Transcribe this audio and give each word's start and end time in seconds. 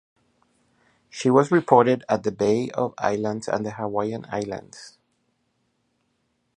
She 1.11 1.29
was 1.29 1.51
reported 1.51 2.03
at 2.09 2.23
the 2.23 2.31
Bay 2.31 2.71
of 2.71 2.95
Islands 2.97 3.47
and 3.47 3.63
the 3.63 3.69
Hawaiian 3.73 4.25
islands. 4.31 4.97